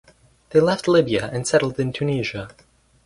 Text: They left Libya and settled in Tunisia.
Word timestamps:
They 0.49 0.59
left 0.59 0.87
Libya 0.87 1.29
and 1.31 1.47
settled 1.47 1.79
in 1.79 1.93
Tunisia. 1.93 2.49